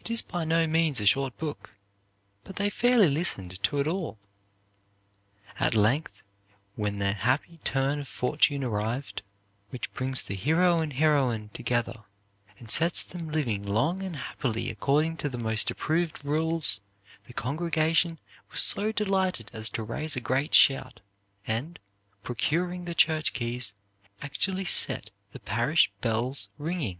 [0.00, 1.70] It is by no means a short book,
[2.42, 4.18] but they fairly listened to it all.
[5.60, 6.24] "At length,
[6.74, 9.22] when the happy turn of fortune arrived,
[9.70, 12.02] which brings the hero and heroine together,
[12.58, 16.80] and sets them living long and happily according to the most approved rules,
[17.28, 18.18] the congregation
[18.50, 20.98] were so delighted as to raise a great shout,
[21.46, 21.78] and,
[22.24, 23.74] procuring the church keys,
[24.20, 26.98] actually set the parish bells ringing."